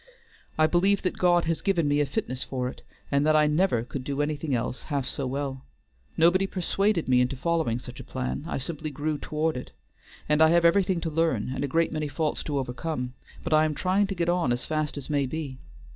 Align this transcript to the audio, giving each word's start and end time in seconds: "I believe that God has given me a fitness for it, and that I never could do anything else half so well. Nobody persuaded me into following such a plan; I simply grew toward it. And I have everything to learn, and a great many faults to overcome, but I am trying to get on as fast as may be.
"I 0.57 0.65
believe 0.65 1.03
that 1.03 1.19
God 1.19 1.45
has 1.45 1.61
given 1.61 1.87
me 1.87 1.99
a 1.99 2.07
fitness 2.07 2.43
for 2.43 2.67
it, 2.67 2.81
and 3.11 3.23
that 3.23 3.35
I 3.35 3.45
never 3.45 3.83
could 3.83 4.03
do 4.03 4.23
anything 4.23 4.55
else 4.55 4.81
half 4.89 5.05
so 5.05 5.27
well. 5.27 5.63
Nobody 6.17 6.47
persuaded 6.47 7.07
me 7.07 7.21
into 7.21 7.35
following 7.35 7.77
such 7.77 7.99
a 7.99 8.03
plan; 8.03 8.43
I 8.47 8.57
simply 8.57 8.89
grew 8.89 9.19
toward 9.19 9.55
it. 9.55 9.73
And 10.27 10.41
I 10.41 10.49
have 10.49 10.65
everything 10.65 11.01
to 11.01 11.11
learn, 11.11 11.51
and 11.53 11.63
a 11.63 11.67
great 11.67 11.91
many 11.91 12.07
faults 12.07 12.41
to 12.45 12.57
overcome, 12.57 13.13
but 13.43 13.53
I 13.53 13.63
am 13.63 13.75
trying 13.75 14.07
to 14.07 14.15
get 14.15 14.27
on 14.27 14.51
as 14.51 14.65
fast 14.65 14.97
as 14.97 15.07
may 15.07 15.27
be. 15.27 15.59